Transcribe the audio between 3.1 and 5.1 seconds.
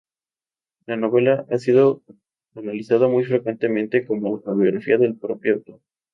frecuentemente como autobiográfica